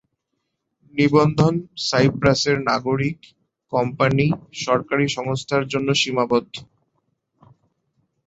নিবন্ধন 0.93 1.53
সাইপ্রাসের 1.87 2.57
নাগরিক, 2.61 3.17
কম্পানি, 3.73 4.27
সরকারি 4.65 5.05
সংস্থার 5.09 5.63
জন্য 5.67 5.89
সীমাবদ্ধ। 5.93 6.55